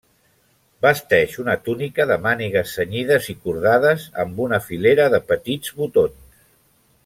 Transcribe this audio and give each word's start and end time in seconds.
Vesteix 0.85 1.35
una 1.43 1.55
túnica 1.67 2.07
de 2.13 2.17
mànigues 2.23 2.73
cenyides 2.79 3.29
i 3.35 3.37
cordades 3.45 4.09
amb 4.25 4.43
una 4.47 4.61
filera 4.71 5.07
de 5.17 5.21
petits 5.33 5.77
botons. 5.85 6.45